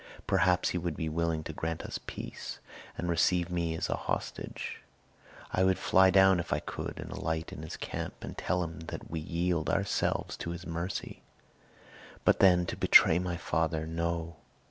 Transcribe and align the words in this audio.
Perhaps 0.25 0.69
he 0.69 0.79
would 0.79 0.97
be 0.97 1.09
willing 1.09 1.43
to 1.43 1.53
grant 1.53 1.83
us 1.83 1.99
peace, 2.07 2.57
and 2.97 3.07
receive 3.07 3.51
me 3.51 3.75
as 3.77 3.87
a 3.87 3.95
hostage. 3.95 4.81
I 5.53 5.63
would 5.63 5.77
fly 5.77 6.09
down, 6.09 6.39
if 6.39 6.51
I 6.51 6.57
could, 6.59 6.99
and 6.99 7.11
alight 7.11 7.53
in 7.53 7.61
his 7.61 7.77
camp, 7.77 8.15
and 8.23 8.35
tell 8.35 8.63
him 8.63 8.79
that 8.87 9.11
we 9.11 9.19
yield 9.19 9.69
ourselves 9.69 10.35
to 10.37 10.49
his 10.49 10.65
mercy. 10.65 11.21
But 12.25 12.39
then, 12.39 12.65
to 12.65 12.75
betray 12.75 13.19
my 13.19 13.37
father! 13.37 13.85
No! 13.85 14.37